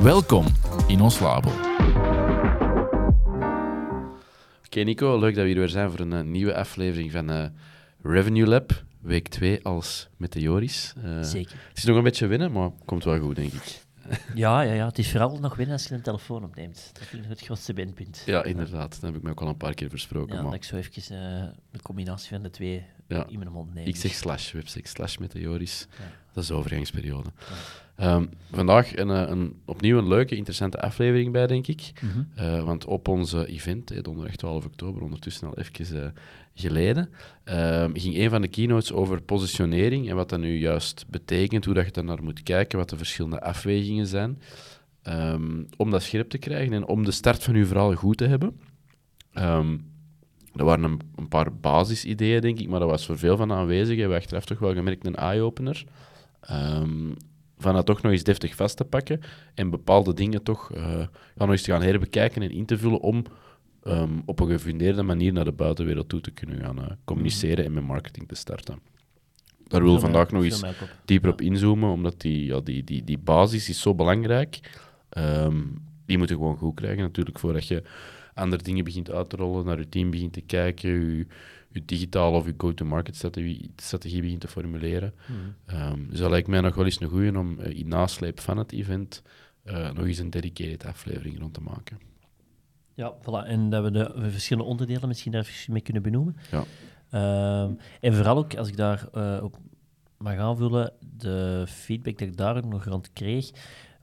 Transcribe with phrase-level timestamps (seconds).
[0.00, 0.46] Welkom
[0.86, 1.50] in ons labo.
[4.66, 7.46] Oké Nico, leuk dat we hier weer zijn voor een eh, nieuwe aflevering van eh,
[8.02, 10.94] Revenue Lab, week 2 als Meteoris.
[11.02, 11.56] Eh, Zeker.
[11.68, 13.80] Het is nog een beetje winnen, maar komt wel goed, denk ik.
[14.34, 16.90] Ja, ja, ja, het is vooral nog winnen als je een telefoon opneemt.
[16.92, 18.22] Dat vind ik het grootste beentpunt.
[18.26, 18.90] Ja, inderdaad.
[18.90, 20.34] Dat heb ik me ook al een paar keer versproken.
[20.34, 22.84] Ja, maar dat ik zo even uh, de combinatie van de twee
[23.14, 23.26] Ja.
[23.28, 23.86] in mijn mond neem.
[23.86, 25.86] ik zeg slash, website slash Meteoris.
[25.98, 26.04] Ja.
[26.32, 27.28] Dat is de overgangsperiode.
[27.96, 31.92] Ehm, vandaag een, eh, een, opnieuw een leuke, interessante aflevering bij, denk ik.
[32.00, 32.22] Mhm.
[32.34, 36.10] Eh, want op onze event, donderdag 12 oktober, ondertussen al even eh,
[36.54, 37.10] geleden,
[37.44, 41.74] ehm, ging een van de keynotes over positionering en wat dat nu juist betekent, hoe
[41.74, 44.40] dat je daar naar moet kijken, wat de verschillende afwegingen zijn,
[45.02, 48.26] ehm, om dat scherp te krijgen en om de start van je verhaal goed te
[48.26, 48.60] hebben.
[50.56, 53.54] Er waren een, een paar basisideeën, denk ik, maar dat was voor veel van de
[53.54, 55.84] aanwezigen, hebben we achteraf toch wel gemerkt, een eye-opener.
[56.40, 57.10] Ehm,
[57.58, 59.20] van dat toch nog eens deftig vast te pakken
[59.54, 63.22] en bepaalde dingen toch eh, nog eens te gaan herbekijken en in te vullen om
[63.82, 67.72] ehm, op een gefundeerde manier naar de buitenwereld toe te kunnen gaan eh, communiceren en
[67.72, 68.78] met marketing te starten.
[69.66, 70.64] Daar wil vandaag nog eens
[71.04, 74.60] dieper op inzoomen, omdat die, ja, die, die, die basis is zo belangrijk.
[75.08, 75.60] Ehm
[76.12, 77.82] die moet je gewoon goed krijgen natuurlijk, voordat je
[78.34, 81.26] andere dingen begint uit te rollen, naar je team begint te kijken, je,
[81.68, 85.14] je digitale of je go-to-market strategie, strategie begint te formuleren.
[85.66, 88.58] Ehm, dus dat lijkt mij nog wel eens een goeie om eh, in nasleep van
[88.58, 89.22] het event
[89.64, 91.98] eh, nog eens een dedicated aflevering rond te maken.
[92.94, 93.46] Ja, voilà.
[93.46, 96.36] En dat we de de verschillende onderdelen misschien daar even mee kunnen benoemen.
[96.50, 96.64] Ja.
[97.10, 99.58] Ehm, en vooral ook, als ik daar eh, op
[100.18, 103.50] mag aanvullen, de feedback dat ik daar ook nog rond kreeg,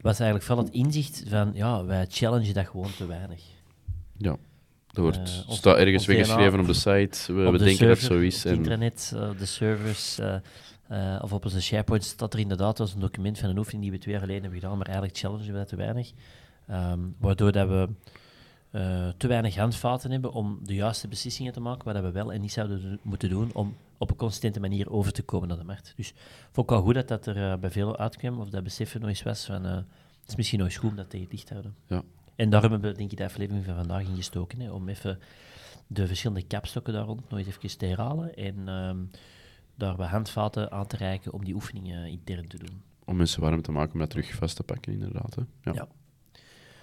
[0.02, 3.44] was eigenlijk vooral het inzicht van, ja, wij challengen dat gewoon te weinig.
[4.19, 4.38] Ja,
[4.88, 7.34] dat wordt, Eh, staat ergens weggeschreven op de site.
[7.34, 8.38] We, we de denken dat zo is.
[8.38, 12.79] Op het En, intranet, eh, de servers, eh, of op onze SharePoint staat er inderdaad,
[12.79, 15.18] is een document van een oefening die we twee jaar geleden hebben gedaan, maar eigenlijk
[15.18, 16.12] challengen we dat te weinig.
[16.68, 17.90] Ehm, waardoor dat we
[19.18, 22.52] te weinig handvaten hebben om de juiste beslissingen te maken, wat we wel en niet
[22.52, 25.94] zouden moeten doen om op een consistente manier over te komen naar de markt.
[25.96, 26.13] Dus
[26.52, 29.24] vond ik wel goed dat dat er bij veel uitkwam, of dat beseffen nog eens
[29.24, 29.85] was van, het
[30.28, 31.75] is misschien nog eens goed om dat tegen het licht te houden.
[31.88, 32.03] Ja.
[32.40, 35.20] En daarom hebben we denk ik de aflevering van vandaag ingestoken, hè, om even
[35.88, 38.98] de verschillende kapstokken daar rond nog eens even te herhalen en ehm,
[39.76, 42.82] daar wat handvaten aan te reiken om die oefeningen intern te doen.
[43.06, 45.36] om mensen warm te maken om dat terug vast te pakken, inderdaad.
[45.36, 45.42] Hè.
[45.64, 45.74] Ja.
[45.74, 45.88] Ja.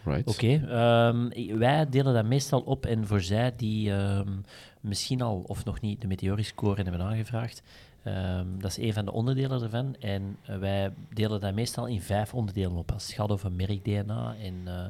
[0.05, 0.29] Right.
[0.29, 4.33] Oké, ehm, wij delen dat meestal op en voor zij die ehm,
[4.81, 7.63] misschien al of nog niet de Meteoriscore hebben aangevraagd,
[8.59, 9.97] dat is een van de onderdelen ervan.
[9.97, 12.93] En eh, wij delen dat meestal in vijf onderdelen op.
[12.93, 14.85] Als het gaat over merk-DNA en eh,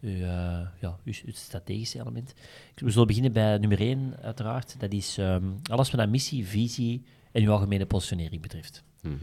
[0.00, 2.34] uw, eh, ja, uw, uw strategische element.
[2.74, 4.80] We zullen beginnen bij nummer één, uiteraard.
[4.80, 7.02] Dat is ehm, alles wat aan missie, visie
[7.32, 8.82] en uw algemene positionering betreft.
[9.02, 9.14] Mhm.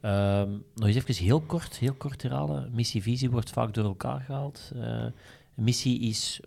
[0.00, 2.70] Ehm, nog eens even heel kort, heel kort herhalen.
[2.72, 4.72] Missie-visie wordt vaak door elkaar gehaald.
[4.74, 5.06] Eh,
[5.54, 6.40] missie is,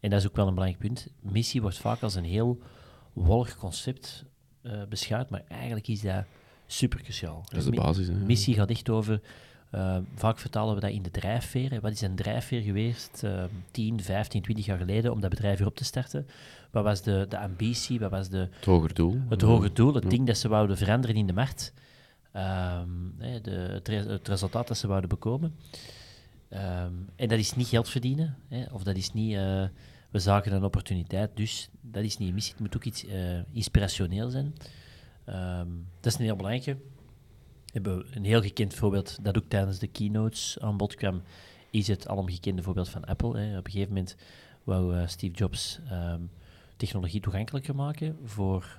[0.00, 2.58] en dat is ook wel een belangrijk punt, missie wordt vaak als een heel
[3.12, 4.24] wollig concept
[4.62, 6.24] eh, beschouwd, maar eigenlijk is dat
[6.66, 7.44] super cruciaal.
[7.48, 8.06] Dat is de basis.
[8.06, 8.14] Hè.
[8.14, 9.20] Missie gaat echt over,
[9.70, 11.80] eh, vaak vertalen we dat in de drijfveer.
[11.80, 15.66] Wat is een drijfveer geweest eh 10, 15, 20 jaar geleden om dat bedrijf weer
[15.66, 16.26] op te starten?
[16.70, 18.00] Wat was de, de ambitie?
[18.00, 19.20] Wat was de, Het hoger doel.
[19.28, 20.08] het hoge doel, het Ja.
[20.10, 21.72] ding dat ze wouden veranderen in de markt,
[22.32, 22.88] Ehm,
[23.42, 25.54] de, het, re- het resultaat dat ze wouden bekomen.
[26.48, 29.64] Ehm, en dat is niet geld verdienen, hè, of dat is niet, eh,
[30.10, 32.52] we zagen een opportuniteit, dus dat is niet een missie.
[32.52, 34.54] Het moet ook iets eh, inspirationeel zijn.
[35.24, 35.68] Ehm,
[36.00, 36.76] dat is een heel belangrijke.
[37.82, 41.22] Een heel gekend voorbeeld, dat ook tijdens de keynotes aan bod kwam,
[41.70, 43.38] is het alomgekende voorbeeld van Apple.
[43.38, 43.58] Hè.
[43.58, 44.16] Op een gegeven moment
[44.64, 46.20] wou eh, Steve Jobs ehm,
[46.76, 48.78] technologie toegankelijker maken voor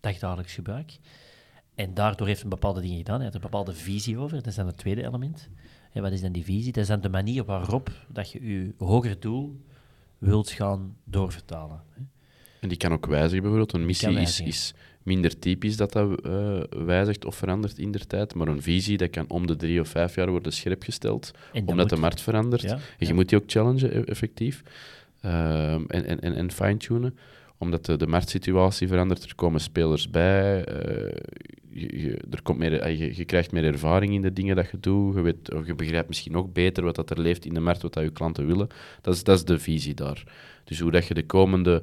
[0.00, 0.98] dagdagelijks gebruik.
[1.74, 3.16] En daardoor heeft hij bepaalde dingen gedaan.
[3.16, 4.36] Hij had een bepaalde visie over.
[4.36, 5.48] Dat is dan het tweede element.
[5.92, 6.72] En wat is dan die visie?
[6.72, 9.60] Dat is dan de manier waarop dat je je hoger doel
[10.18, 11.82] wilt gaan doorvertalen.
[11.90, 12.02] hè.
[12.60, 13.72] En die kan ook wijzigen bijvoorbeeld.
[13.72, 14.74] Een missie is, is
[15.04, 18.34] minder typisch dat dat eh, wijzigt of verandert in der tijd.
[18.34, 21.30] Maar een visie dat kan om de drie of vijf jaar worden scherpgesteld,
[21.64, 22.62] omdat de markt verandert.
[22.62, 23.14] Ja, En je ja.
[23.14, 24.62] moet die ook challengen, e- effectief.
[25.20, 27.16] Ehm, en en, en, en fine-tunen.
[27.58, 30.64] Omdat de, de marktsituatie verandert, er komen spelers bij.
[30.64, 31.16] eh,
[31.70, 34.70] je, je- er komt meer, eh, je, je krijgt meer ervaring in de dingen dat
[34.70, 35.14] je doet.
[35.14, 37.82] Je, weet, of je begrijpt misschien nog beter wat dat er leeft in de markt,
[37.82, 38.68] wat dat je klanten willen.
[39.00, 40.24] Dat is, dat is de visie daar.
[40.64, 41.82] Dus hoe dat je de komende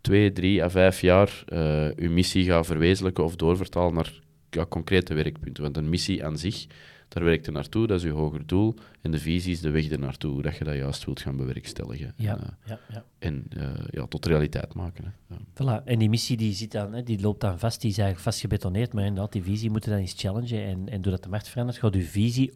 [0.00, 1.58] twee, drie à vijf jaar eh,
[1.96, 4.20] je missie gaat verwezenlijken of doorvertalen naar
[4.50, 5.62] ja, concrete werkpunten.
[5.62, 6.66] Want een missie aan zich,
[7.08, 8.74] daar werkt je naartoe, dat is je hoger doel.
[9.00, 11.36] En de visie is de weg er naartoe, hoe dat je dat juist wilt gaan
[11.36, 12.12] bewerkstelligen.
[12.16, 13.04] Ja, En, eh, ja, ja.
[13.18, 15.14] en eh, ja, tot realiteit maken.
[15.28, 15.36] Hè.
[15.36, 15.84] Voilà.
[15.84, 18.40] En die missie die, zit dan, hè, die loopt dan vast, die is eigenlijk vast
[18.40, 20.64] gebetoneerd, maar inderdaad, die visie moet je dan eens challengen.
[20.64, 22.52] En, en doordat de markt verandert, gaat je visie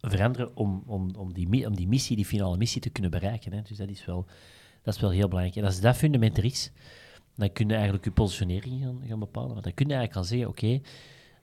[0.00, 3.52] veranderen om, om, om, die, om die missie, die finale missie, te kunnen bereiken.
[3.52, 3.62] Hè.
[3.62, 4.26] Dus dat is, wel,
[4.82, 5.56] dat is wel heel belangrijk.
[5.56, 6.70] En als dat fundament er is,
[7.34, 9.50] dan kun je eigenlijk je positionering gaan, gaan bepalen.
[9.50, 10.80] Want dan kun je eigenlijk al zeggen, oké,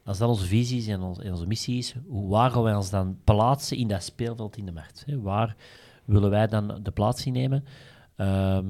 [0.04, 3.20] als dat onze visie is en, onze missie is, hoe, waar gaan wij ons dan
[3.24, 5.04] plaatsen in dat speelveld in de markt?
[5.06, 5.22] Hè?
[5.22, 5.56] Waar
[6.06, 7.66] willen wij dan de plaats innemen?
[8.16, 8.66] Ehm,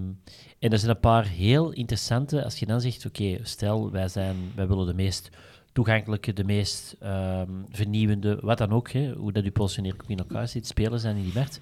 [0.60, 4.36] en er zijn een paar heel interessante, als je dan zegt, oké, stel, wij, zijn,
[4.56, 5.30] wij willen de meest
[5.72, 10.48] toegankelijke, de meest ehm, vernieuwende, wat dan ook, hè, hoe dat je positionering in elkaar
[10.48, 11.60] zit, spelers zijn in die markt,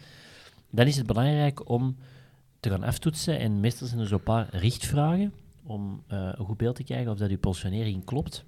[0.69, 1.95] dan is het belangrijk om
[2.65, 3.39] te gaan aftoetsen.
[3.39, 5.33] En meestal zijn er zo'n paar richtvragen
[5.63, 8.45] om eh, een goed beeld te krijgen of dat je positionering klopt.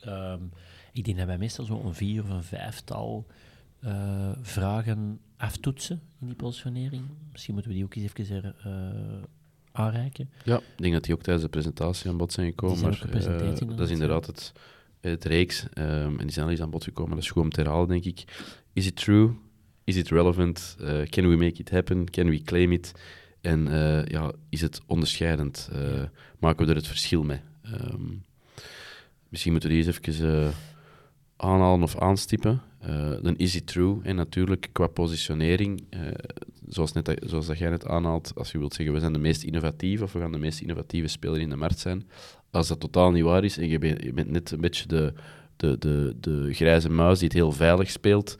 [0.00, 0.42] Ehm,
[0.92, 3.26] ik denk dat wij meestal zo een vier of een vijftal
[3.80, 7.02] eh, vragen aftoetsen in die positionering.
[7.32, 9.22] Misschien moeten we die ook eens even er, eh,
[9.72, 10.30] aanreiken.
[10.44, 12.78] Ja, ik denk dat die ook tijdens de presentatie aan bod zijn gekomen.
[12.78, 14.52] Zijn maar, dat is inderdaad het,
[15.00, 15.66] het reeks.
[15.72, 17.14] ehm, en die zijn al eens aan bod gekomen.
[17.14, 18.24] Dat is goed om te herhalen, denk ik.
[18.72, 19.34] Is it true?
[19.84, 20.76] Is it relevant?
[20.80, 22.10] Eh, can we make it happen?
[22.10, 22.92] Can we claim it?
[23.40, 25.68] En eh, ja, is het onderscheidend?
[25.72, 26.02] Eh,
[26.38, 27.40] maken we er het verschil mee?
[27.62, 28.14] Ehm,
[29.28, 30.52] misschien moeten we die eens even
[31.36, 32.62] aanhalen of aanstippen.
[33.22, 33.98] Dan is it true.
[34.02, 35.84] En natuurlijk, qua positionering,
[36.68, 39.42] zoals, net, zoals dat jij net aanhaalt, als je wilt zeggen, we zijn de meest
[39.42, 42.08] innovatieve of we gaan de meest innovatieve speler in de markt zijn.
[42.50, 45.12] Als dat totaal niet waar is en je bent, je bent net een beetje de,
[45.56, 48.36] de, de, de grijze muis die het heel veilig speelt,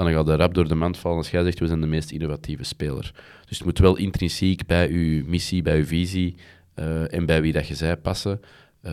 [0.00, 1.86] ja, dan gaat de rap door de mand vallen als jij zegt, we zijn de
[1.86, 3.14] meest innovatieve speler.
[3.46, 6.36] Dus het moet wel intrinsiek bij uw missie, bij uw visie
[6.74, 8.40] eh, en bij wie dat je zij passen.
[8.80, 8.92] Eh,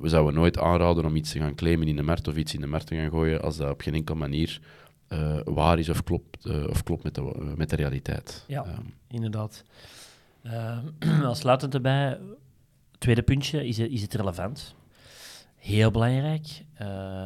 [0.00, 2.60] we zouden nooit aanraden om iets te gaan claimen in de markt of iets in
[2.60, 4.60] de markt te gaan gooien als dat op geen enkele manier
[5.08, 8.44] eh, waar is of klopt, of klopt met, de, met de realiteit.
[8.46, 8.64] Ja.
[8.64, 9.64] Ehm, Inderdaad.
[11.24, 12.18] Als sluitend erbij,
[12.98, 14.74] tweede puntje, is het, is het relevant?
[15.56, 16.64] Heel belangrijk.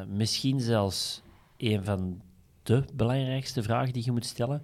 [0.09, 1.23] Misschien zelfs
[1.57, 2.21] een van
[2.63, 4.63] de belangrijkste vragen die je moet stellen.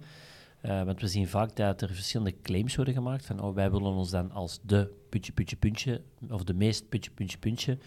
[0.61, 3.93] Eh, want we zien vaak dat er verschillende claims worden gemaakt van oh, wij willen
[3.93, 7.77] ons dan als de puntje, puntje, puntje, of de meest puntje, puntje, puntje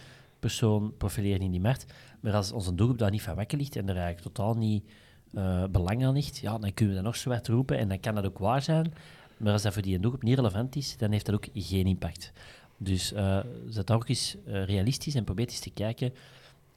[0.40, 1.86] persoon profileren in die markt.
[2.20, 4.84] Maar als onze doelgroep daar niet van wakker ligt en er eigenlijk totaal niet
[5.32, 8.14] eh, belang aan ligt, ja, dan kunnen we dat nog zo roepen en dan kan
[8.14, 8.94] dat ook waar zijn.
[9.36, 12.32] Maar als dat voor die doelgroep niet relevant is, dan heeft dat ook geen impact.
[12.76, 16.12] Dus eh zet ook eens realistisch en probeer eens te kijken.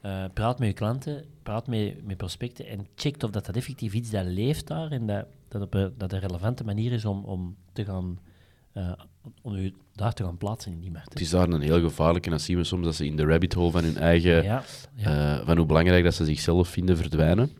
[0.06, 3.92] Eh, praat met je klanten, praat met, met prospecten en check of dat, dat effectief
[3.92, 7.24] iets dat leeft daar en dat, dat, op een, dat een relevante manier is om,
[7.24, 8.18] om, te gaan,
[8.72, 8.92] eh,
[9.42, 11.12] om u daar te gaan plaatsen in die markt.
[11.12, 13.24] het is daar een heel gevaarlijk en dan zien we soms dat ze in de
[13.24, 14.64] rabbit hole van hun eigen, ja,
[14.94, 15.38] ja.
[15.38, 17.50] eh, van hoe belangrijk dat ze zichzelf vinden, verdwijnen.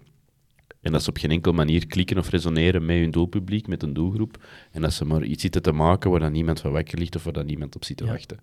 [0.80, 3.92] En dat ze op geen enkele manier klikken of resoneren met hun doelpubliek, met een
[3.92, 4.44] doelgroep.
[4.72, 7.24] En dat ze maar iets zitten te maken waar dan niemand van wakker ligt of
[7.24, 8.10] waar dan niemand op zit te Ja.
[8.10, 8.38] wachten.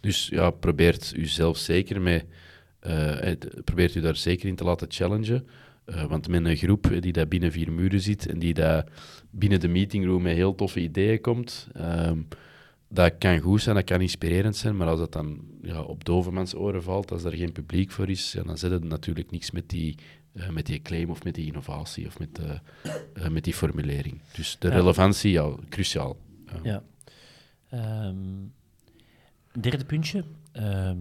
[0.00, 2.24] Dus ja, probeert u zelf zeker mee, eh,
[3.64, 5.46] probeert u daar zeker in te laten challengen.
[5.84, 8.84] Eh, want met een groep eh, die daar binnen vier muren zit en die daar
[9.30, 12.18] binnen de meetingroom met heel toffe ideeën komt, ehm,
[12.88, 16.54] dat kan goed zijn, dat kan inspirerend zijn, maar als dat dan ja, op dovemans
[16.54, 19.68] oren valt, als er geen publiek voor is, ja, dan zet het natuurlijk niks met
[19.68, 19.96] die,
[20.32, 22.50] eh, met die claim of met die innovatie of met, eh,
[23.14, 24.20] eh, met die formulering.
[24.32, 24.74] Dus de Ja.
[24.74, 26.16] relevantie, ja, cruciaal.
[26.46, 26.60] Ja.
[26.62, 26.82] Ja.
[27.70, 28.16] Ehm,
[29.60, 30.24] derde puntje.
[30.52, 30.96] Ehm,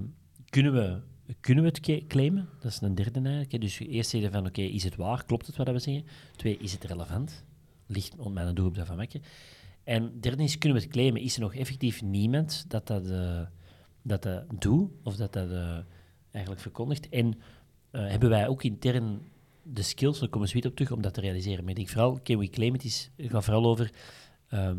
[0.49, 0.99] kunnen, we,
[1.39, 2.49] kunnen we het claimen?
[2.59, 3.61] Dat is een derde eigenlijk.
[3.61, 5.25] Dus eerst zeggen van, oké, is het waar?
[5.25, 6.05] Klopt het wat we zeggen?
[6.35, 7.43] Twee, is het relevant?
[7.87, 9.21] Ligt mijn doelgroep daarvan wekken?
[9.83, 11.21] En derde is, kunnen we het claimen?
[11.21, 13.41] Is er nog effectief niemand dat dat, eh,
[14.01, 14.91] dat, dat doet?
[15.03, 15.77] Of dat dat eh,
[16.31, 17.09] eigenlijk verkondigt?
[17.09, 17.39] En
[17.91, 19.21] eh, hebben wij ook intern
[19.63, 21.59] de skills, daar komen we zoiets op terug, om dat te realiseren.
[21.59, 23.91] Maar ik denk vooral, can we claim it, is, het gaat vooral over...
[24.49, 24.77] ehm,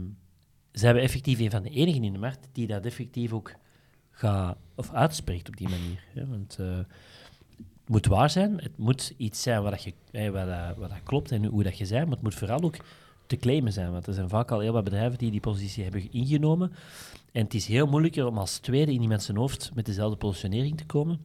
[0.72, 3.54] zijn we effectief een van de enigen in de markt die dat effectief ook
[4.20, 6.04] gaat of uitspreekt op die manier.
[6.14, 6.26] Hè?
[6.26, 9.92] Want eh, het moet waar zijn, het moet iets zijn wat, dat je,
[10.30, 12.76] wat, dat, wat dat klopt en hoe dat je bent, maar het moet vooral ook
[13.26, 13.92] te claimen zijn.
[13.92, 16.72] Want er zijn vaak al heel wat bedrijven die die positie hebben ingenomen.
[17.32, 20.76] En het is heel moeilijker om als tweede in die mensen hoofd met dezelfde positionering
[20.76, 21.20] te komen.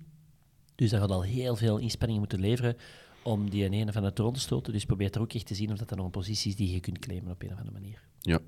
[0.75, 2.77] Dus daar gaat al heel veel inspanningen moeten leveren
[3.23, 4.73] om die ene van de troon te stoten.
[4.73, 6.71] Dus probeer er ook echt te zien of dat er nog een positie is die
[6.71, 8.01] je kunt claimen op een of andere manier.
[8.19, 8.39] Ja.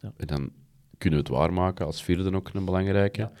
[0.00, 0.12] Ja.
[0.16, 0.52] En dan
[0.98, 3.20] kunnen we het waarmaken als vierde ook een belangrijke.
[3.20, 3.32] Ja.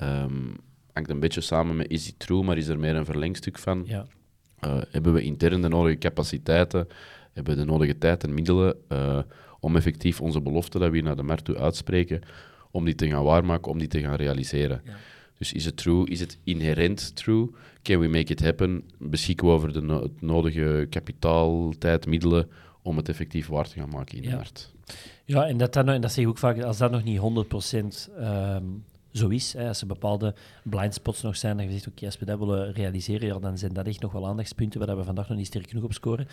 [0.00, 0.54] Ehm,
[0.92, 3.84] hangt een beetje samen met is it true, maar is er meer een verlengstuk van.
[3.86, 4.06] Ja.
[4.64, 6.88] Uh, hebben we intern de nodige capaciteiten,
[7.32, 9.18] hebben we de nodige tijd en middelen uh,
[9.60, 12.20] om effectief onze belofte dat we hier naar de markt toe uitspreken,
[12.70, 14.80] om die te gaan waarmaken, om die te gaan realiseren.
[14.84, 14.96] Ja.
[15.38, 16.08] Dus is het true?
[16.08, 17.50] Is het inherent true?
[17.82, 18.84] Can we make it happen?
[18.98, 22.48] Beschikken we over de no het nodige kapitaal, tijd, middelen
[22.82, 24.72] om het effectief waar te gaan maken in de markt?
[25.24, 27.22] Ja, en dat, dan, en dat zeg ik ook vaak, als dat nog niet 100%
[28.18, 32.18] um, zo is, hè, als er bepaalde blindspots nog zijn, dan je zegt, oké, als
[32.18, 35.28] we dat willen realiseren, ja, dan zijn dat echt nog wel aandachtspunten waar we vandaag
[35.28, 36.28] nog niet sterk genoeg op scoren.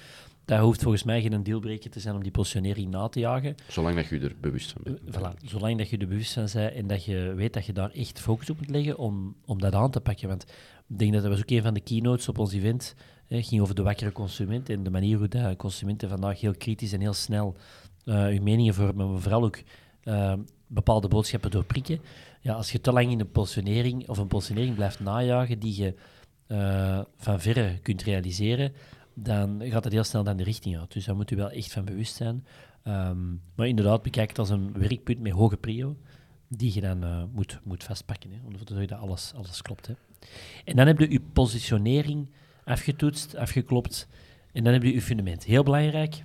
[0.46, 3.56] Daar hoeft volgens mij geen dealbreaker te zijn om die positionering na te jagen.
[3.68, 5.00] Zolang dat je er bewust van bent.
[5.06, 7.74] Uh, voilà, zolang dat je er bewust van bent en dat je weet dat je
[7.74, 10.28] daar echt focus op moet leggen om, om dat aan te pakken.
[10.28, 10.44] Want
[10.88, 12.96] ik denk dat dat was ook een van de keynotes op ons event.
[13.28, 16.94] Het ging over de wakkere consument en de manier hoe de consumenten vandaag heel kritisch
[16.94, 17.56] en heel snel
[18.06, 19.60] uh, hun meningen vormen, maar vooral ook
[20.04, 20.34] uh,
[20.68, 22.00] bepaalde boodschappen doorprikken.
[22.48, 25.94] Ja, als je te lang in een positionering of een positionering blijft najagen die je
[26.48, 28.74] uh, van verre kunt realiseren,
[29.14, 30.94] dan gaat het heel snel dan de richting uit.
[30.94, 32.46] Dus daar moet je wel echt van bewust zijn.
[32.88, 35.98] Um, maar inderdaad, bekijk het als een werkpunt met hoge prio,
[36.48, 39.62] die je dan uh, moet, moet vastpakken, hè, om ervoor te zorgen dat alles, alles
[39.62, 39.88] klopt.
[39.88, 39.94] Hè.
[40.66, 42.30] En dan heb je je positionering
[42.64, 44.08] afgetoetst, afgeklopt,
[44.52, 45.44] en dan heb je je fundament.
[45.44, 46.24] Heel belangrijk,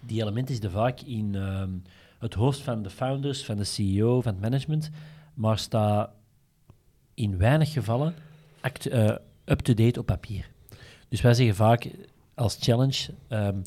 [0.00, 1.82] die element is vaak in um,
[2.18, 4.90] het hoofd van de founders, van de CEO, van het management,
[5.34, 6.10] maar staat
[7.14, 8.14] in weinig gevallen
[8.90, 10.50] uh, up-to-date op papier.
[11.08, 11.90] Dus wij zeggen vaak
[12.34, 13.62] als challenge, um,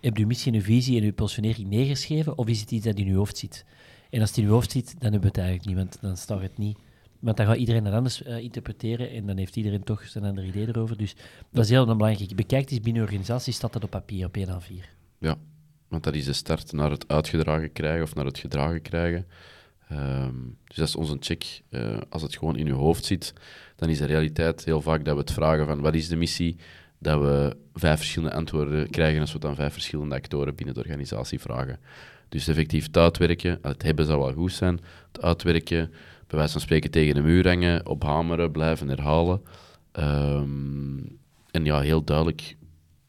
[0.00, 3.06] heb je misschien een visie en je positionering neergeschreven, of is het iets dat in
[3.06, 3.64] je hoofd zit?
[4.10, 6.16] En als het in je hoofd zit, dan hebben we het eigenlijk niet, want dan
[6.16, 6.78] staat het niet.
[7.18, 10.46] Want dan gaat iedereen het anders uh, interpreteren en dan heeft iedereen toch zijn andere
[10.46, 10.96] idee erover.
[10.96, 11.16] Dus
[11.50, 12.36] dat is heel belangrijk.
[12.36, 14.84] Bekijk eens binnen organisatie, staat dat op papier, op 1 A4.
[15.18, 15.36] Ja,
[15.88, 19.26] want dat is de start naar het uitgedragen krijgen of naar het gedragen krijgen.
[19.92, 21.60] Um, dus dat is onze check.
[21.70, 23.32] Uh, als het gewoon in je hoofd zit,
[23.76, 26.56] dan is de realiteit heel vaak dat we het vragen van wat is de missie,
[26.98, 31.38] dat we vijf verschillende antwoorden krijgen als we dan vijf verschillende actoren binnen de organisatie
[31.38, 31.78] vragen.
[32.28, 34.80] Dus effectief het uitwerken, het hebben zou wel goed zijn,
[35.12, 35.90] het uitwerken,
[36.26, 39.42] bij wijze van spreken tegen de muur hangen, ophameren, blijven herhalen.
[39.92, 41.18] Um,
[41.50, 42.56] en ja, heel duidelijk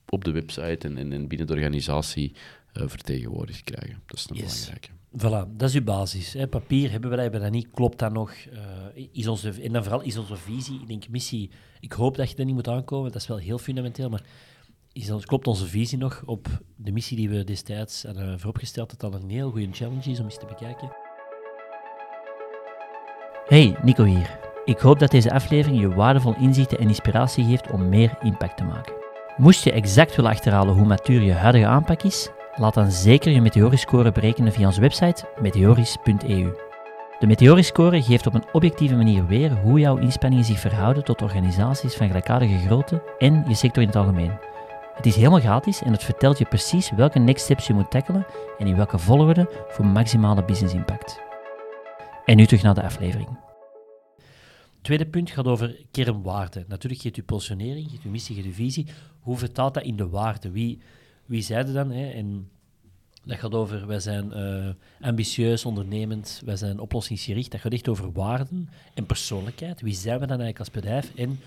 [0.09, 2.33] op de website en, en, en binnen de organisatie
[2.73, 4.01] uh, vertegenwoordigd krijgen.
[4.05, 4.45] Dat is een yes.
[4.45, 4.98] belangrijke.
[5.17, 6.33] Voilà, dat is uw basis.
[6.33, 6.47] Hè.
[6.47, 7.67] Papier hebben we dat, hebben dat niet.
[7.71, 8.31] Klopt dat nog?
[8.53, 11.49] Uh, is onze, en dan vooral is onze visie, ik denk missie,
[11.79, 14.23] ik hoop dat je er niet moet aankomen, dat is wel heel fundamenteel, maar
[14.93, 19.11] is ons, klopt onze visie nog op de missie die we destijds hebben vooropgesteld, dat
[19.11, 20.91] dat een heel goede challenge is om eens te bekijken?
[23.45, 24.39] Hey, Nico hier.
[24.65, 28.63] Ik hoop dat deze aflevering je waardevol inzichten en inspiratie geeft om meer impact te
[28.63, 28.93] maken.
[29.37, 33.41] Moest je exact willen achterhalen hoe matuur je huidige aanpak is, laat dan zeker je
[33.41, 36.51] Meteoriscore berekenen via onze website meteoris.eu.
[37.19, 41.95] De Meteoriscore geeft op een objectieve manier weer hoe jouw inspanningen zich verhouden tot organisaties
[41.95, 44.37] van gelijkaardige grootte en je sector in het algemeen.
[44.95, 48.25] Het is helemaal gratis en het vertelt je precies welke next steps je moet tackelen
[48.57, 51.19] en in welke volgorde voor maximale business impact.
[52.25, 53.37] En nu terug naar de aflevering.
[54.81, 56.65] Tweede punt gaat over kernwaarden.
[56.67, 58.87] Natuurlijk geeft je positionering, geeft je missie, je visie.
[59.19, 60.51] Hoe vertaalt dat in de waarden?
[60.51, 60.81] Wie,
[61.29, 61.91] wie zeiden dan?
[61.91, 62.23] Hè?
[63.23, 64.69] Dat gaat over, wij zijn uh,
[65.07, 67.51] ambitieus, ondernemend, wij zijn oplossingsgericht.
[67.51, 69.81] Dat gaat echt over waarden en persoonlijkheid.
[69.81, 71.15] Wie zijn we dan eigenlijk als bedrijf?
[71.15, 71.39] En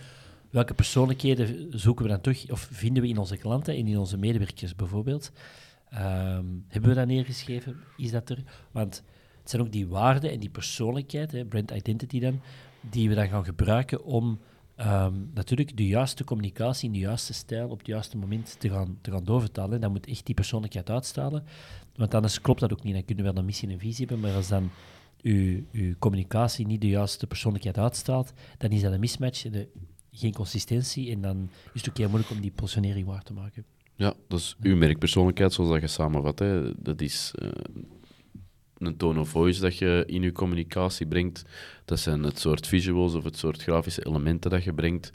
[0.50, 4.16] welke persoonlijkheden zoeken we dan terug, of vinden we in onze klanten en in onze
[4.16, 5.32] medewerkers bijvoorbeeld?
[5.94, 7.76] Um, hebben we dat neergeschreven?
[7.96, 8.42] Is dat er?
[8.70, 9.02] Want
[9.40, 12.40] het zijn ook die waarden en die persoonlijkheid, hè, brand identity dan,
[12.80, 14.40] die we dan gaan gebruiken om
[14.80, 18.98] um, natuurlijk de juiste communicatie in de juiste stijl op het juiste moment te gaan,
[19.00, 19.80] te gaan doorvertalen.
[19.80, 21.44] Dan moet echt die persoonlijkheid uitstralen.
[21.96, 22.94] Want anders klopt dat ook niet.
[22.94, 24.70] Dan kunnen we wel een missie en een visie hebben, maar als dan
[25.22, 29.46] uw, uw communicatie niet de juiste persoonlijkheid uitstraalt, dan is dat een mismatch,
[30.12, 33.64] geen consistentie, en dan is het ook heel moeilijk om die positionering waar te maken.
[33.94, 36.38] Ja, dat is uw merkpersoonlijkheid, zoals dat je samenvat.
[36.38, 36.82] Hè.
[36.82, 37.48] Dat is uh,
[38.86, 41.44] een tone of voice dat je in je communicatie brengt.
[41.84, 45.12] Dat zijn het soort visuals of het soort grafische elementen dat je brengt.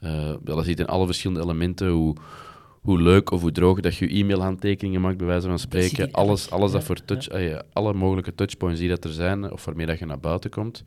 [0.00, 2.16] Uh, dat ziet in alle verschillende elementen hoe,
[2.80, 6.12] hoe leuk of hoe droog dat je e-mailhandtekeningen maakt, bij wijze van spreken.
[6.12, 9.86] Alles, alles dat voor touch, uh, alle mogelijke touchpoints die dat er zijn, of waarmee
[9.86, 10.84] dat je naar buiten komt.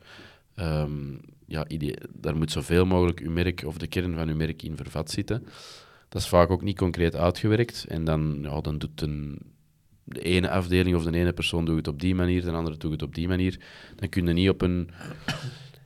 [0.56, 1.66] Um, ja,
[2.12, 5.46] daar moet zoveel mogelijk je merk of de kern van je merk in vervat zitten.
[6.08, 7.84] Dat is vaak ook niet concreet uitgewerkt.
[7.88, 9.38] En dan, ja, dan doet een,
[10.08, 12.92] de ene afdeling of de ene persoon doet het op die manier, de andere doet
[12.92, 13.58] het op die manier.
[13.96, 14.90] Dan kun je niet op een,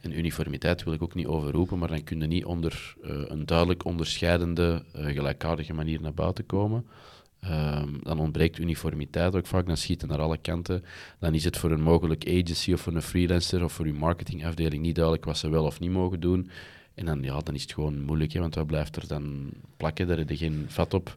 [0.03, 3.47] een uniformiteit wil ik ook niet overroepen, maar dan kun je niet onder uh, een
[3.47, 6.87] duidelijk onderscheidende, uh, gelijkaardige manier naar buiten komen.
[7.41, 10.85] Ehm, dan ontbreekt uniformiteit ook vaak, dan schiet het naar alle kanten.
[11.19, 14.83] Dan is het voor een mogelijk agency of voor een freelancer of voor uw marketingafdeling
[14.83, 16.51] niet duidelijk wat ze wel of niet mogen doen.
[16.95, 20.07] En dan, ja, dan is het gewoon moeilijk, hè, want wat blijft er dan plakken?
[20.07, 21.17] Daar heb je geen vat op.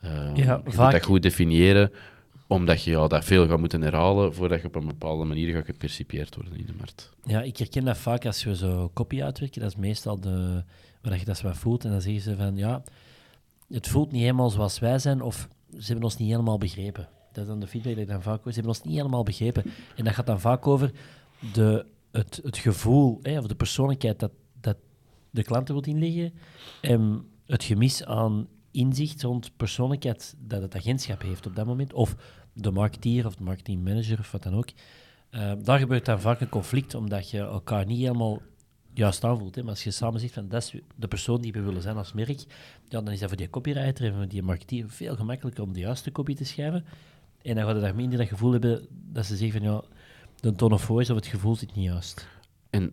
[0.00, 1.90] Ehm, Ja, je moet dat goed definiëren,
[2.48, 5.64] omdat je ja, dat veel gaat moeten herhalen voordat je op een bepaalde manier gaat
[5.64, 7.10] gepercipieerd worden in de markt.
[7.24, 9.60] Ja, ik herken dat vaak als we zo copy uitwerken.
[9.60, 10.64] Dat is meestal de,
[11.02, 11.84] waar je dat zo voelt.
[11.84, 12.82] En dan zeggen ze van, ja,
[13.68, 17.08] het voelt niet helemaal zoals wij zijn, of ze hebben ons niet helemaal begrepen.
[17.32, 18.52] Dat is dan de feedback die ik dan vaak hoor.
[18.52, 19.64] Ze hebben ons niet helemaal begrepen.
[19.96, 20.92] En dat gaat dan vaak over
[21.52, 24.76] de, het, het gevoel, hè, of de persoonlijkheid dat, dat
[25.30, 26.32] de klanten wil inleggen.
[26.80, 31.92] En het gemis aan inzicht rond persoonlijkheid dat het agentschap heeft op dat moment.
[31.92, 32.16] Of
[32.52, 34.68] de marketeer of de marketingmanager of wat dan ook.
[35.30, 38.42] Uh, daar gebeurt dan vaak een conflict, omdat je elkaar niet helemaal
[38.94, 39.56] juist aanvoelt.
[39.56, 42.12] Maar als je samen zegt van dat is de persoon die we willen zijn als
[42.12, 42.44] merk,
[42.88, 45.80] ja, dan is dat voor die copywriter en voor die marketeer veel gemakkelijker om de
[45.80, 46.84] juiste copy te schrijven.
[47.42, 49.82] En dan gaat daar minder dat gevoel hebben dat ze zeggen van ja,
[50.40, 52.28] de tone of voice of het gevoel zit niet juist.
[52.70, 52.92] En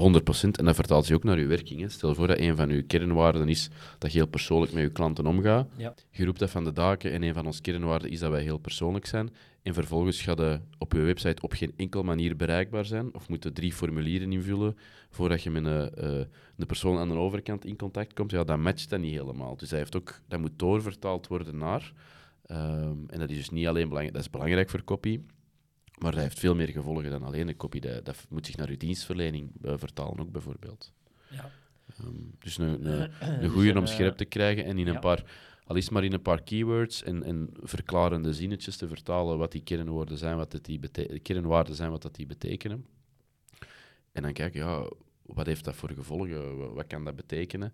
[0.00, 0.02] 100%,
[0.50, 1.80] en dat vertaalt zich ook naar uw werking.
[1.80, 1.88] Hè.
[1.88, 5.26] Stel voor dat een van uw kernwaarden is dat je heel persoonlijk met je klanten
[5.26, 5.68] omgaat.
[5.76, 5.94] Ja.
[6.10, 8.58] Je roept dat van de daken en een van onze kernwaarden is dat wij heel
[8.58, 9.30] persoonlijk zijn.
[9.62, 13.44] En vervolgens gaat je op je website op geen enkele manier bereikbaar zijn of moet
[13.44, 14.76] je drie formulieren invullen
[15.10, 16.24] voordat je met een, uh,
[16.56, 18.30] de persoon aan de overkant in contact komt.
[18.30, 19.56] Ja, dat matcht dat niet helemaal.
[19.56, 21.92] Dus dat, heeft ook, dat moet doorvertaald worden naar.
[22.50, 25.20] Um, en dat is dus niet alleen belangrijk, dat is belangrijk voor copy,
[25.98, 27.78] maar dat heeft veel meer gevolgen dan alleen de copy.
[27.78, 30.92] Dat, dat moet zich naar uw dienstverlening uh, vertalen ook, bijvoorbeeld.
[31.28, 31.50] Ja.
[32.00, 34.94] Um, dus een, een, een Dus goede een, om scherp te krijgen en in ja.
[34.94, 35.24] een paar,
[35.64, 39.62] al is maar in een paar keywords en, en verklarende zinnetjes te vertalen wat die
[39.62, 40.80] kernwoorden zijn, wat het die
[41.22, 42.86] kernwaarden zijn, wat dat die betekenen.
[44.12, 44.90] En dan kijken, ja,
[45.22, 46.58] wat heeft dat voor gevolgen?
[46.58, 47.72] Wat, wat kan dat betekenen?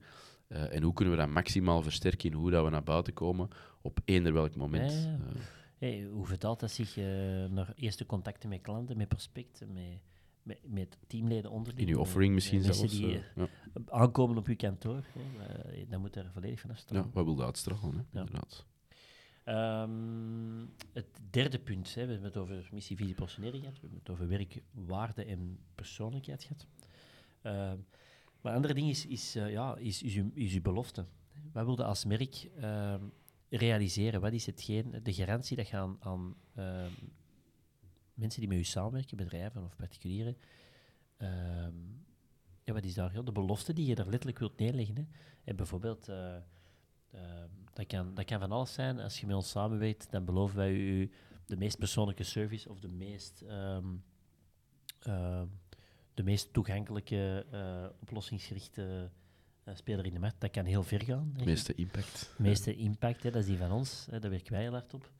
[0.48, 3.48] Uh, en hoe kunnen we dat maximaal versterken in hoe dat we naar buiten komen
[3.80, 4.92] op eender welk moment?
[4.92, 5.18] Ja, ja.
[5.34, 5.42] Uh,
[5.82, 7.04] Hey, hoe vertaalt dat zich uh,
[7.44, 9.98] naar eerste contacten met klanten, met prospecten, met,
[10.42, 12.80] met, met teamleden onder in uw offering misschien zelfs.
[12.80, 13.48] Die uh, ja.
[13.88, 15.04] aankomen op uw kantoor,
[15.88, 16.96] dan moet er volledig van afstaan.
[16.96, 18.20] Ja, wat wil dat uitstralen, hè?
[18.20, 18.66] Inderdaad.
[19.84, 23.98] Um, het derde punt, hè, we hebben het over missie, visie, positionering gehad, we hebben
[23.98, 26.66] het over werk, waarde en persoonlijkheid gehad.
[27.42, 27.86] Um,
[28.40, 31.04] maar een ander ding is, is, uh, ja, is, is, uw, is uw belofte.
[31.52, 33.12] Wat wilde als merk um,
[33.56, 34.20] realiseren?
[34.20, 36.86] Wat is hetgeen, de garantie dat je aan, uh,
[38.14, 40.36] mensen die met u samenwerken, bedrijven of particulieren,
[41.18, 42.04] um,
[42.64, 43.14] ja, wat is daar?
[43.14, 44.96] Ja, de belofte die je er letterlijk wilt neerleggen.
[44.96, 45.04] Hè?
[45.44, 46.36] En bijvoorbeeld, uh,
[47.14, 47.20] uh,
[47.72, 48.98] dat, kan, dat kan van alles zijn.
[48.98, 51.10] Als je met ons samenwerkt, dan beloven wij u
[51.46, 53.44] de meest persoonlijke service of de meest,
[56.14, 59.21] de meest toegankelijke, uh, oplossingsgerichte uh,
[59.74, 60.40] speler in de markt.
[60.40, 61.32] Dat kan heel ver gaan.
[61.36, 62.32] De meeste impact.
[62.36, 64.06] De meeste impact, hè, dat is die van ons.
[64.10, 65.10] Hè, daar werken wij heel hard op.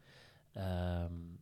[0.57, 1.39] Um,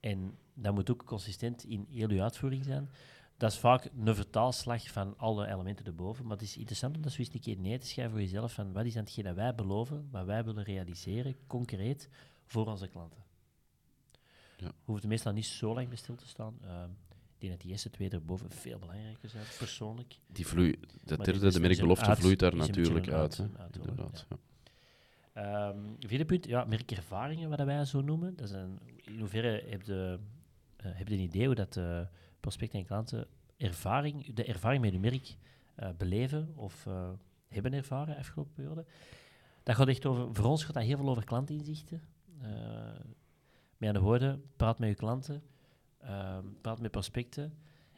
[0.00, 2.90] en dat moet ook consistent in heel uw uitvoering zijn.
[3.36, 6.26] Dat is vaak een vertaalslag van alle elementen erboven.
[6.26, 8.52] Maar het is interessant om dat zo eens een keer neer te schrijven voor jezelf.
[8.52, 12.08] Van wat is dan hetgeen dat wij beloven, wat wij willen realiseren, concreet,
[12.46, 13.22] voor onze klanten.
[14.56, 14.72] Ja.
[14.84, 16.58] Hoeft meestal niet zo lang bij stil te staan.
[16.64, 17.07] Uh, ik
[17.40, 20.14] denk dat die eerste twee erboven veel belangrijker zijn, persoonlijk.
[20.26, 20.74] Die vloei,
[21.04, 23.36] dat derde, de merkbelofte vloeit daar natuurlijk uit.
[23.36, 23.42] hè.
[23.42, 25.68] uit- uit- Inderdaad, ja.
[25.68, 28.36] Um, vierde punt, ja, merkervaringen, wat wij zo noemen.
[28.36, 30.18] Dat is een, in hoeverre heb je,
[30.84, 32.00] uh, heb je een idee hoe dat uh,
[32.40, 35.36] prospecten en klanten ervaring, de ervaring met je merk
[35.80, 36.86] uh, beleven of
[37.48, 38.84] hebben ervaren afgelopen periode?
[39.62, 42.02] Dat gaat echt over, voor ons gaat dat heel veel over klantinzichten.
[43.76, 45.42] Met andere woorden, praat met je klanten,
[46.60, 47.54] praat met prospecten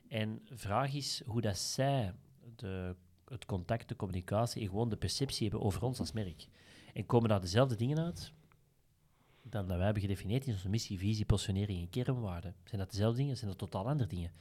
[0.08, 2.14] en vraag is hoe dat zij
[2.56, 6.46] de, het contact, de communicatie en gewoon de perceptie hebben over ons als merk.
[6.94, 8.32] En komen daar dezelfde dingen uit
[9.42, 12.54] dan dat wij hebben gedefinieerd in onze missie, visie, positionering en kernwaarden?
[12.64, 13.36] Zijn dat dezelfde dingen?
[13.36, 14.32] Zijn dat totaal andere dingen?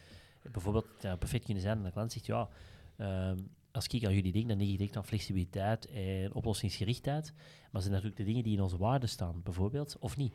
[0.51, 2.49] Bijvoorbeeld, het zou perfect kunnen zijn dat de klant zegt, ja,
[2.97, 3.32] uh,
[3.71, 7.34] als ik aan jullie denk, dan denk ik direct aan flexibiliteit en oplossingsgerichtheid.
[7.71, 10.34] Maar zijn natuurlijk de dingen die in onze waarden staan, bijvoorbeeld, of niet?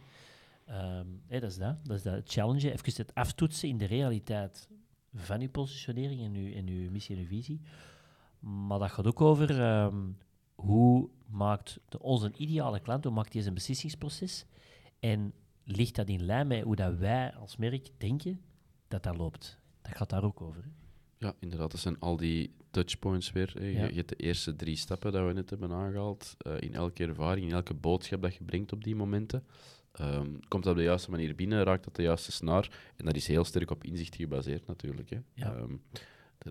[0.68, 1.84] Um, hey, dat is dat.
[1.84, 2.72] Dat is dat challenge.
[2.72, 4.68] Even het aftoetsen in de realiteit
[5.14, 7.60] van uw positionering en en uw missie en uw visie.
[8.38, 10.18] Maar dat gaat ook over um,
[10.54, 14.44] hoe maakt de, onze ideale klant, hoe maakt hij zijn beslissingsproces?
[15.00, 15.32] En
[15.64, 18.40] ligt dat in lijn met hoe dat wij als merk denken
[18.88, 19.58] dat dat loopt?
[19.82, 20.62] Dat gaat daar ook over.
[20.62, 20.68] Hè?
[21.26, 21.70] Ja, inderdaad.
[21.70, 23.52] Dat zijn al die touchpoints weer.
[23.58, 23.64] Hè.
[23.64, 23.86] Je, Ja.
[23.86, 26.34] je hebt de eerste drie stappen dat we net hebben aangehaald.
[26.38, 29.44] eh, in elke ervaring, in elke boodschap dat je brengt op die momenten.
[29.94, 32.70] Ehm, komt dat op de juiste manier binnen, raakt dat de juiste snaar.
[32.96, 35.10] En dat is heel sterk op inzicht gebaseerd natuurlijk.
[35.10, 35.18] Hè.
[35.34, 35.54] Ja.
[35.54, 35.76] Ehm,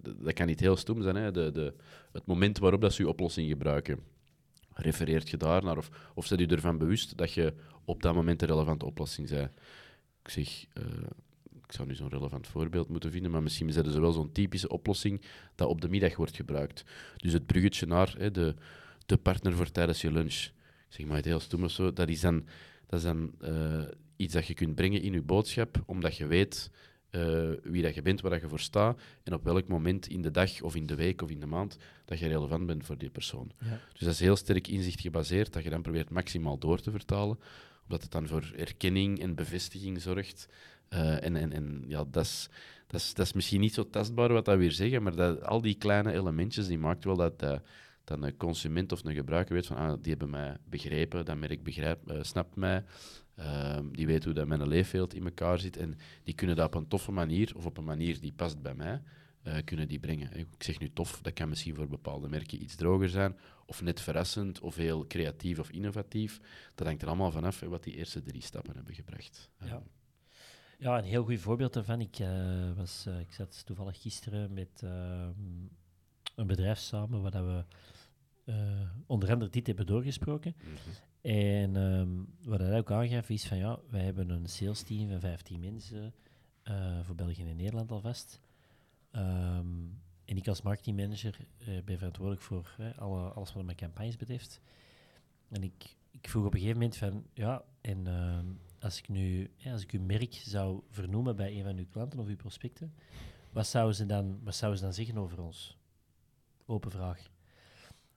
[0.01, 1.15] dat, kan niet heel stom zijn.
[1.15, 1.31] Hè.
[1.31, 1.73] De, de,
[2.11, 3.99] het moment waarop dat ze je oplossing gebruiken.
[4.73, 5.77] refereert je daar naar?
[5.77, 7.53] Of, of zet je ervan bewust dat je
[7.85, 9.49] op dat moment de relevante oplossing zei?
[10.23, 10.83] Ik zeg, eh,
[11.65, 14.69] ik zou nu zo'n relevant voorbeeld moeten vinden, maar misschien zetten ze wel zo'n typische
[14.69, 15.21] oplossing
[15.55, 16.83] dat op de middag wordt gebruikt.
[17.17, 18.55] Dus het bruggetje naar hè, de,
[19.05, 20.49] de partner voor tijdens je lunch.
[20.93, 21.93] Zeg maar het heel stoem of zo.
[21.93, 22.45] Dat is dan,
[22.87, 23.81] dat is dan eh,
[24.15, 26.71] iets dat je kunt brengen in je boodschap, omdat je weet
[27.09, 30.21] eh, wie dat je bent, waar dat je voor staat en op welk moment in
[30.21, 32.97] de dag of in de week of in de maand dat je relevant bent voor
[32.97, 33.51] die persoon.
[33.59, 33.79] Ja.
[33.91, 37.39] Dus dat is heel sterk inzicht gebaseerd, dat je dan probeert maximaal door te vertalen,
[37.83, 40.47] omdat het dan voor erkenning en bevestiging zorgt.
[40.89, 42.49] Uh, en en, en ja, dat, is,
[42.87, 45.61] dat, is, dat is misschien niet zo tastbaar wat dat weer zeggen, maar dat, al
[45.61, 47.61] die kleine elementjes die maakt wel dat, dat,
[48.03, 51.63] dat een consument of een gebruiker weet van ah, die hebben mij begrepen, dat merk
[51.63, 52.83] begrijpt, uh, snapt mij,
[53.39, 56.75] uh, die weet hoe dat mijn leefwereld in elkaar zit en die kunnen dat op
[56.75, 59.01] een toffe manier of op een manier die past bij mij,
[59.43, 60.37] uh, kunnen die brengen.
[60.37, 64.01] Ik zeg nu tof, dat kan misschien voor bepaalde merken iets droger zijn, of net
[64.01, 66.39] verrassend, of heel creatief of innovatief.
[66.75, 69.49] Dat hangt er allemaal vanaf wat die eerste drie stappen hebben gebracht.
[69.65, 69.83] Ja.
[70.77, 72.01] Ja, een heel goed voorbeeld daarvan.
[72.01, 75.29] Ik, uh, was, ik zat toevallig gisteren met uh,
[76.35, 77.63] een bedrijf samen waar dat we
[79.05, 80.55] onder andere dit hebben doorgesproken.
[80.57, 81.31] Mm -hmm.
[81.31, 85.19] En um, wat hij ook aangaf is van ja, wij hebben een sales team van
[85.19, 86.13] 15 mensen
[87.01, 88.39] voor België en Nederland alvast.
[89.11, 91.37] Um, en ik als marketingmanager
[91.85, 94.61] ben verantwoordelijk voor alle, alles wat mijn campagnes betreft.
[95.49, 98.45] En ik, ik vroeg op een gegeven moment van ja, en ehm,
[98.79, 102.19] als ik nu, ja, als ik uw merk zou vernoemen bij een van uw klanten
[102.19, 102.93] of uw prospecten,
[103.51, 105.77] wat zouden ze dan, wat zouden ze dan zeggen over ons?
[106.65, 107.29] Open vraag.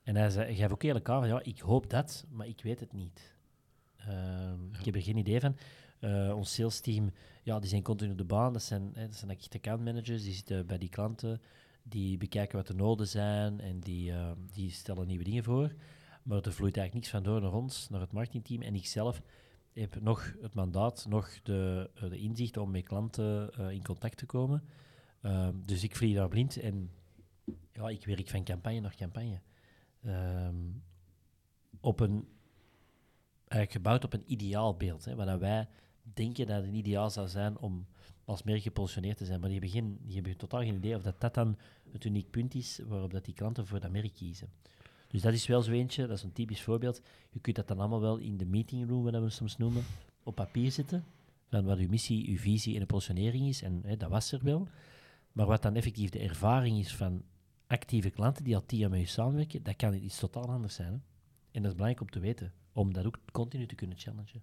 [0.03, 2.93] En hij, zei, gaf ook eerlijk aan, ja, ik hoop dat, maar ik weet het
[2.93, 3.35] niet.
[3.97, 4.57] Ja.
[4.79, 5.57] Ik heb er geen idee van.
[6.01, 8.53] Uh, ons sales team, ja, die zijn continu op de baan.
[8.53, 11.41] Dat zijn, hè, dat zijn echte account managers, die zitten bij die klanten,
[11.83, 15.75] die bekijken wat de noden zijn en die, uh, die stellen nieuwe dingen voor.
[16.23, 18.63] Maar er vloeit eigenlijk niks van door naar ons, naar het marketingteam.
[18.63, 19.23] En ik zelf
[19.73, 24.27] heb nog het mandaat, nog de, de inzicht om met klanten uh, in contact te
[24.27, 24.63] komen.
[25.23, 26.91] Uh, dus ik vlieg daar blind en
[27.73, 29.41] ja, ik werk van campagne naar campagne.
[30.03, 30.49] Uh,
[31.81, 32.29] op een,
[33.39, 35.69] eigenlijk gebouwd op een ideaalbeeld, hè, waar wij
[36.15, 37.87] denken dat het een ideaal zou zijn om
[38.25, 39.41] als merk gepositioneerd te zijn.
[39.41, 41.59] Maar die geen, die hebben totaal geen idee of dat, dat dan
[41.93, 44.49] het uniek punt is waarop dat die klanten voor dat merk kiezen.
[45.09, 47.01] Dus dat is wel zo eentje, dat is een typisch voorbeeld.
[47.31, 49.83] Je kunt dat dan allemaal wel in de meeting room, wat we soms noemen,
[50.23, 51.05] op papier zetten.
[51.49, 53.63] Van wat uw missie, uw visie en de positionering is.
[53.63, 54.69] En hè, dat was er wel.
[55.33, 57.23] Maar wat dan effectief de ervaring is van
[57.66, 60.92] actieve klanten die al tien jaar met u samenwerken, dat kan iets totaal anders zijn.
[60.92, 60.98] Hè?
[61.50, 64.42] En dat is belangrijk om te weten, om dat ook continu te kunnen challengen.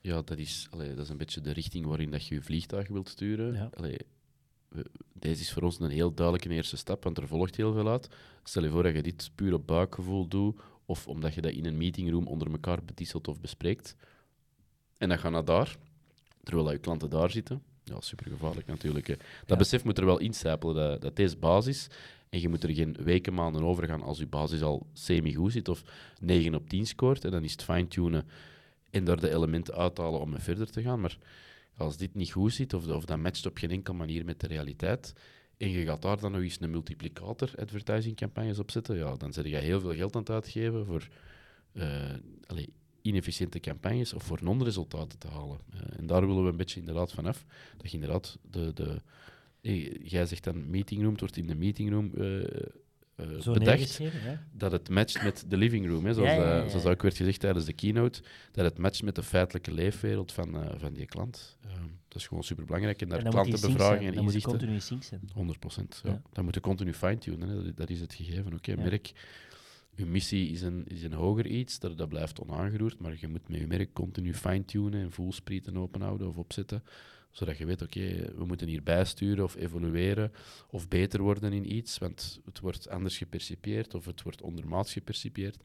[0.00, 2.88] Ja, dat is, allee, dat is een beetje de richting waarin dat je je vliegtuig
[2.88, 3.54] wilt sturen.
[3.54, 3.70] Ja.
[3.74, 3.98] Allee,
[5.12, 8.08] deze is voor ons een heel duidelijke eerste stap, want er volgt heel veel uit.
[8.44, 11.64] Stel je voor dat je dit puur op buikgevoel doet, of omdat je dat in
[11.66, 13.96] een meetingroom onder elkaar betisselt of bespreekt.
[14.98, 15.76] En dan ga naar daar,
[16.42, 17.62] terwijl dat je klanten daar zitten.
[17.84, 19.06] Ja, supergevaarlijk natuurlijk.
[19.06, 19.16] Hè.
[19.16, 19.56] Dat Ja.
[19.56, 21.88] besef moet er wel incijpelen, dat, dat deze basis.
[22.30, 25.68] En je moet er geen weken, maanden over gaan als je basis al semi-goed zit
[25.68, 25.82] of
[26.20, 27.24] 9 op 10 scoort.
[27.24, 28.26] En dan is het fine-tunen
[28.90, 31.00] en daar de elementen uithalen om verder te gaan.
[31.00, 31.18] Maar
[31.76, 34.46] als dit niet goed zit, of, of dat matcht op geen enkele manier met de
[34.46, 35.12] realiteit,
[35.56, 39.32] en je gaat daar dan nog eens een multiplicator advertising campagnes op zetten, ja, dan
[39.32, 41.08] zet je heel veel geld aan het uitgeven voor
[42.46, 45.58] allee, inefficiënte campagnes of voor non-resultaten te halen.
[45.74, 47.44] Uh, en daar willen we een beetje inderdaad vanaf.
[47.76, 48.72] Dat je inderdaad de...
[48.72, 49.02] de
[50.02, 52.44] jij zegt dan meetingroom, het wordt in de meetingroom uh,
[53.40, 54.46] Zo bedacht neergeschreven, ja.
[54.52, 56.04] dat het matcht met de living room.
[56.04, 59.14] Hè, zoals, Ja, eh, zoals ook werd gezegd tijdens de keynote, dat het matcht met
[59.14, 61.56] de feitelijke leefwereld van, eh, van die klant.
[61.66, 61.72] Uh,
[62.08, 63.02] dat is gewoon superbelangrijk.
[63.02, 64.50] En daar En dan moet die klanten sync zijn, bevragen en Dan moet die inzichten.
[64.50, 65.20] continu in sync zijn.
[65.34, 66.00] 100 procent.
[66.04, 66.22] Ja.
[66.32, 67.48] Dan moet je continu fine-tunen.
[67.48, 67.64] hè.
[67.64, 68.54] Dat, dat is het gegeven.
[68.54, 69.12] Oké, merk,
[69.94, 73.48] je missie is een, is een hoger iets, dat, dat blijft onaangeroerd, maar je moet
[73.48, 76.82] met je merk continu fine-tunen en voelsprieten openhouden of opzetten,
[77.30, 80.32] zodat je weet, oké, we moeten hier bijsturen of evolueren
[80.68, 85.64] of beter worden in iets, want het wordt anders gepercipieerd of het wordt ondermaats gepercipieerd.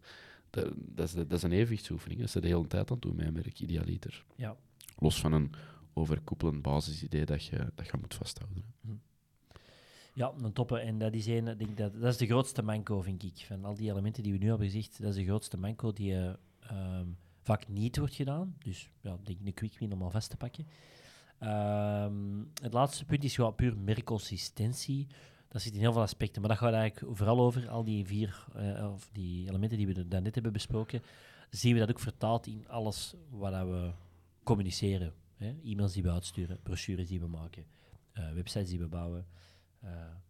[0.49, 2.19] Dat, dat, is, dat is een evenwichtsoefening.
[2.19, 4.25] Dat is de hele tijd aan het doen met je merk, idealiter.
[4.35, 4.55] Ja.
[4.97, 5.51] Los van een
[5.93, 8.63] overkoepelend basisidee dat je, dat je moet vasthouden.
[8.87, 8.93] hè.
[10.13, 10.81] Ja, een toppen.
[10.81, 13.45] En dat is, een, denk dat, dat is de grootste manco, vind ik.
[13.45, 16.13] Van al die elementen die we nu hebben gezegd, dat is de grootste manco die
[16.13, 17.07] eh, ehm,
[17.41, 18.55] vaak niet wordt gedaan.
[18.63, 20.67] Dus ja, ik denk een quick win om al vast te pakken.
[21.39, 25.07] Ehm, het laatste punt is gewoon puur merkconsistentie.
[25.47, 28.45] Dat zit in heel veel aspecten, maar dat gaat eigenlijk vooral over al die vier
[28.55, 31.01] eh, of die elementen die we daarnet hebben besproken.
[31.49, 33.91] Zien we dat ook vertaald in alles wat we
[34.43, 35.13] communiceren.
[35.37, 37.65] E-mails die we uitsturen, brochures die we maken,
[38.11, 39.25] eh, websites die we bouwen,
[39.79, 39.89] eh,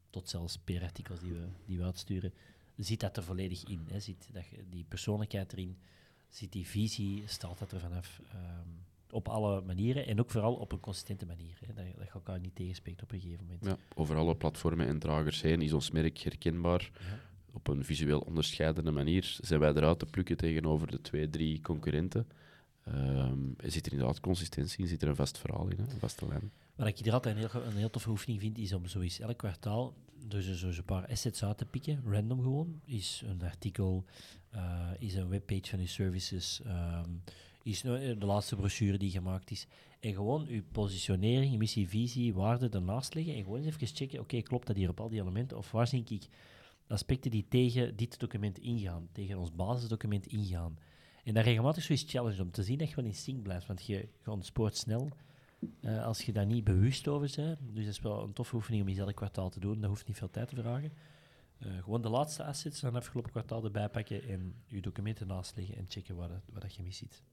[0.10, 2.34] tot zelfs PR-artikels die we, die we uitsturen.
[2.78, 3.88] zit dat er volledig in.
[3.89, 4.00] Hè?
[4.00, 5.78] Zit dat, die persoonlijkheid erin,
[6.30, 8.22] zit die visie, straalt dat er vanaf.
[8.32, 8.70] ehm,
[9.15, 11.58] op alle manieren en ook vooral op een consistente manier.
[11.65, 11.73] Hè?
[11.73, 13.65] Dat, dat je elkaar niet tegenspreekt op een gegeven moment.
[13.65, 16.91] Ja, over alle platformen en dragers heen is ons merk herkenbaar.
[16.99, 17.19] Ja.
[17.51, 22.28] Op een visueel onderscheidende manier zijn wij eruit te plukken tegenover de twee, drie concurrenten.
[22.84, 25.99] Ehm, er zit er inderdaad consistentie in, zit er een vast verhaal in, hè, een
[25.99, 26.51] vaste lijn.
[26.75, 29.19] Wat ik hier altijd een heel, een heel toffe oefening vind, is om zo eens
[29.19, 29.93] elk kwartaal
[30.28, 32.82] dus een paar assets uit te pikken, random gewoon.
[32.86, 34.06] Is een artikel,
[34.49, 37.10] eh, is een webpage van je services, ehm,
[37.65, 39.67] is nou, de laatste brochure die gemaakt is.
[39.99, 44.41] En gewoon je positionering, missie, visie, waarde ernaast leggen en gewoon eens even checken, oké,
[44.41, 45.58] klopt dat hier op al die elementen?
[45.58, 46.28] Of waar zie ik
[46.88, 50.78] aspecten die tegen dit document ingaan, tegen ons basisdocument ingaan?
[51.23, 53.86] En daar regelmatig zoiets challenge om te zien dat je wel in sync blijft, want
[53.86, 55.10] je, je ontspoort snel
[55.82, 57.60] eh, als je daar niet bewust over bent.
[57.73, 59.80] Dus dat is wel een toffe oefening om eens elk kwartaal te doen.
[59.80, 60.91] Dat hoeft niet veel tijd te vragen.
[61.58, 65.56] Eh, gewoon de laatste assets van het afgelopen kwartaal erbij pakken en je documenten naast
[65.56, 67.23] leggen en checken waar, dat, dat je mis ziet.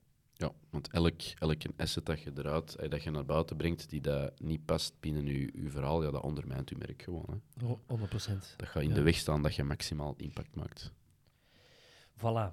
[0.43, 4.01] Ja, want elk, elk asset dat je eruit, eh, dat je naar buiten brengt, die
[4.01, 7.43] dat niet past binnen je, je verhaal, ja, dat ondermijnt je merk gewoon.
[7.59, 7.67] Hè.
[7.67, 8.55] Oh, 100%.
[8.57, 8.95] Dat gaat in Ja.
[8.95, 10.93] de weg staan dat je maximaal impact maakt.
[12.19, 12.53] Voilà.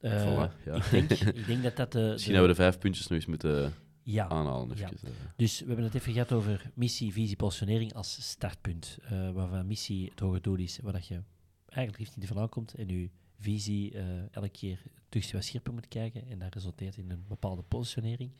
[0.00, 0.74] Eh, Voilà, ja.
[0.74, 2.08] ik, denk, ik denk dat dat de...
[2.12, 4.76] Misschien de- dat we de vijf puntjes nog eens moeten ja, aanhalen.
[4.76, 4.90] ja.
[4.90, 5.10] Eh.
[5.36, 8.98] Dus we hebben het even gehad over missie, visie, positionering als startpunt.
[9.02, 11.22] eh, waarvan missie het hoge doel is, waar dat je
[11.66, 12.74] eigenlijk liefst niet vandaan komt.
[12.74, 16.26] En je visie eh, elke keer terug wat scherper moet kijken.
[16.26, 18.30] En dat resulteert in een bepaalde positionering.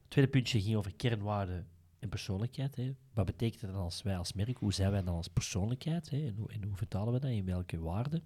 [0.00, 1.66] Het tweede puntje ging over kernwaarden
[1.98, 2.76] en persoonlijkheid.
[2.76, 2.94] Hè.
[3.14, 4.58] Wat betekent dat dan als wij als merk?
[4.58, 6.10] Hoe zijn wij dan als persoonlijkheid?
[6.10, 6.26] Hè?
[6.26, 7.30] En, hoe, en hoe vertalen we dat?
[7.30, 8.24] In welke waarden?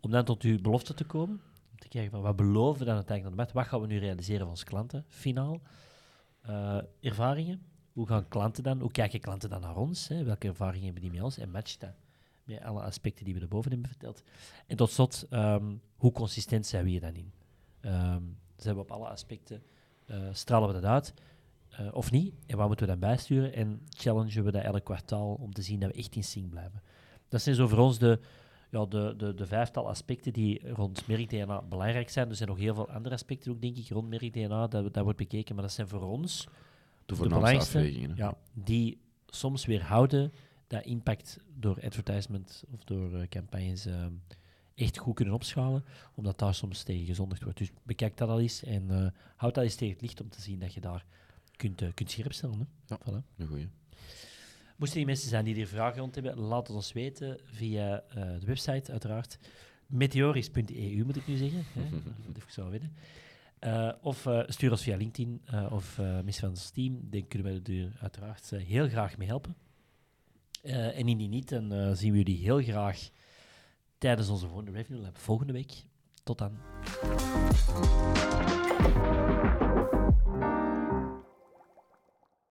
[0.00, 1.40] Om dan tot uw belofte te komen.
[1.70, 3.52] Om te kijken van wat beloven we dan uiteindelijk aan de markt?
[3.52, 5.04] Wat gaan we nu realiseren van onze klanten?
[5.08, 5.60] Finaal.
[6.40, 7.62] Eh, ervaringen.
[7.92, 10.08] Hoe gaan klanten dan, hoe kijken klanten dan naar ons?
[10.08, 10.24] Hè?
[10.24, 11.38] Welke ervaringen hebben die met ons?
[11.38, 11.94] En matcht dat
[12.44, 14.22] met alle aspecten die we erboven hebben verteld.
[14.66, 17.32] En tot slot, ehm, hoe consistent zijn we hier dan in?
[17.80, 18.22] Ehm,
[18.56, 19.62] zijn we op alle aspecten,
[20.06, 21.14] eh, stralen we dat uit
[21.68, 22.34] eh, of niet?
[22.46, 23.52] En waar moeten we dan bijsturen?
[23.54, 26.82] En challengen we dat elk kwartaal om te zien dat we echt in sync blijven?
[27.28, 28.20] Dat zijn zo voor ons de,
[28.70, 32.28] ja, de, de, de vijftal aspecten die rond merk-DNA belangrijk zijn.
[32.28, 35.18] Er zijn nog heel veel andere aspecten ook, denk ik, rond merk-DNA, dat, dat wordt
[35.18, 35.54] bekeken.
[35.54, 36.48] Maar dat zijn voor ons
[37.06, 40.32] De belangrijkste, ja, die soms weerhouden
[40.72, 44.06] dat impact door advertisement of door eh, campagnes eh,
[44.74, 47.58] echt goed kunnen opschalen, omdat daar soms tegen gezondigd wordt.
[47.58, 49.06] Dus bekijk dat al eens en eh,
[49.36, 51.04] houd dat eens tegen het licht om te zien dat je daar
[51.56, 52.58] kunt, kunt scherp stellen.
[52.58, 52.94] Hè?
[52.94, 53.00] Ja.
[53.00, 53.36] Voilà.
[53.36, 53.68] Een goeie.
[54.76, 58.46] Moesten die mensen zijn die er vragen rond hebben, laat het ons weten via de
[58.46, 59.38] website uiteraard.
[59.86, 61.64] Meteoris.eu moet ik nu zeggen.
[61.72, 61.90] Hè?
[62.32, 62.72] Dat ik zo.
[63.58, 67.00] Eh, of stuur ons via LinkedIn of Miss van ons team.
[67.10, 69.56] Dan kunnen wij er uiteraard heel graag mee helpen.
[70.62, 73.08] Eh, en indien niet, dan eh, zien we jullie heel graag
[73.98, 75.84] tijdens onze volgende Lab volgende week.
[76.22, 76.58] Tot dan.